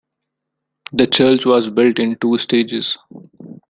[0.93, 2.97] The church was built in two stages.